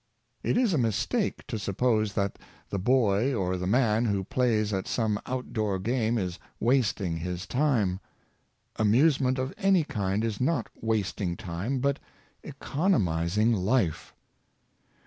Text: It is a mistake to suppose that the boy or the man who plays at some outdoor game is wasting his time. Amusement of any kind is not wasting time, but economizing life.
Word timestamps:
It 0.41 0.57
is 0.57 0.73
a 0.73 0.79
mistake 0.79 1.45
to 1.45 1.59
suppose 1.59 2.13
that 2.13 2.39
the 2.71 2.79
boy 2.79 3.35
or 3.35 3.55
the 3.55 3.67
man 3.67 4.05
who 4.05 4.23
plays 4.23 4.73
at 4.73 4.87
some 4.87 5.19
outdoor 5.27 5.77
game 5.77 6.17
is 6.17 6.39
wasting 6.59 7.17
his 7.17 7.45
time. 7.45 7.99
Amusement 8.77 9.37
of 9.37 9.53
any 9.59 9.83
kind 9.83 10.23
is 10.23 10.41
not 10.41 10.69
wasting 10.81 11.37
time, 11.37 11.77
but 11.81 11.99
economizing 12.43 13.53
life. 13.53 14.15